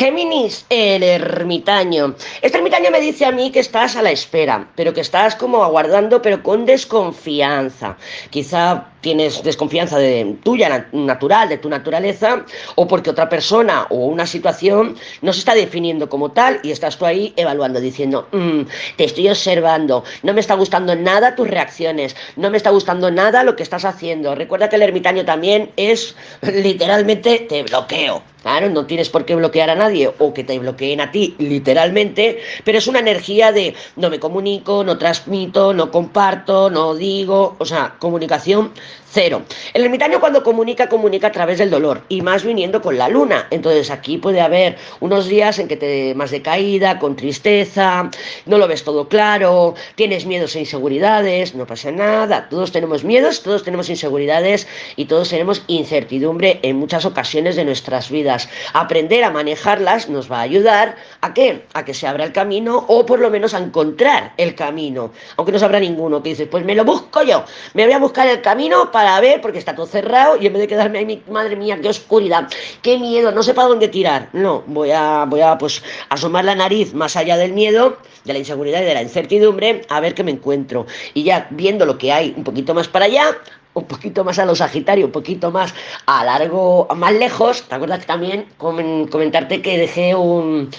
[0.00, 2.14] Géminis, el ermitaño.
[2.40, 5.62] Este ermitaño me dice a mí que estás a la espera, pero que estás como
[5.62, 7.98] aguardando, pero con desconfianza.
[8.30, 12.44] Quizá tienes desconfianza de tuya natural, de tu naturaleza,
[12.74, 16.96] o porque otra persona o una situación no se está definiendo como tal y estás
[16.96, 18.62] tú ahí evaluando, diciendo, mm,
[18.96, 23.42] te estoy observando, no me está gustando nada tus reacciones, no me está gustando nada
[23.42, 24.34] lo que estás haciendo.
[24.34, 28.22] Recuerda que el ermitaño también es literalmente te bloqueo.
[28.42, 32.40] Claro, no tienes por qué bloquear a nadie o que te bloqueen a ti, literalmente,
[32.64, 37.66] pero es una energía de no me comunico, no transmito, no comparto, no digo, o
[37.66, 38.72] sea, comunicación
[39.12, 39.42] cero.
[39.74, 43.46] El ermitaño cuando comunica, comunica a través del dolor y más viniendo con la luna.
[43.50, 48.10] Entonces aquí puede haber unos días en que te más de caída, con tristeza,
[48.46, 52.48] no lo ves todo claro, tienes miedos e inseguridades, no pasa nada.
[52.48, 58.10] Todos tenemos miedos, todos tenemos inseguridades y todos tenemos incertidumbre en muchas ocasiones de nuestras
[58.10, 58.48] vidas.
[58.72, 61.64] Aprender a manejarlas nos va a ayudar a qué?
[61.74, 65.10] A que se abra el camino o por lo menos a encontrar el camino.
[65.36, 67.98] Aunque no se abra ninguno, que dices, pues me lo busco yo, me voy a
[67.98, 71.22] buscar el camino para ver, porque está todo cerrado y en vez de quedarme ahí,
[71.30, 72.48] madre mía, qué oscuridad,
[72.82, 74.28] qué miedo, no sé para dónde tirar.
[74.32, 78.38] No, voy a, voy a pues asomar la nariz más allá del miedo, de la
[78.38, 80.86] inseguridad y de la incertidumbre, a ver qué me encuentro.
[81.14, 83.36] Y ya viendo lo que hay un poquito más para allá,
[83.74, 85.74] un poquito más a los Sagitario, un poquito más
[86.06, 87.62] a largo, más lejos.
[87.62, 90.70] ¿Te acuerdas que también comentarte que dejé un,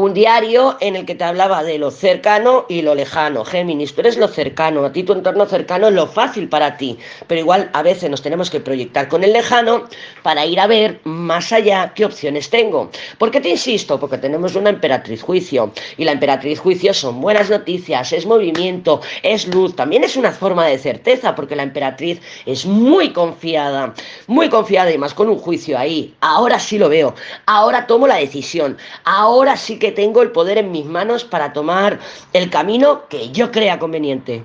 [0.00, 3.44] un diario en el que te hablaba de lo cercano y lo lejano.
[3.44, 6.98] Géminis, tú eres lo cercano, a ti tu entorno cercano es lo fácil para ti,
[7.28, 9.84] pero igual a veces nos tenemos que proyectar con el lejano
[10.24, 12.90] para ir a ver más allá qué opciones tengo.
[13.18, 14.00] ¿Por qué te insisto?
[14.00, 19.46] Porque tenemos una emperatriz juicio y la emperatriz juicio son buenas noticias, es movimiento, es
[19.46, 23.94] luz, también es una forma de certeza porque la emperatriz es muy confiada,
[24.26, 26.12] muy confiada y más con un juicio ahí.
[26.20, 27.14] Ahora sí lo veo,
[27.46, 32.00] ahora tomo la decisión, ahora sí que tengo el poder en mis manos para tomar
[32.32, 34.32] el camino que yo crea conveniente.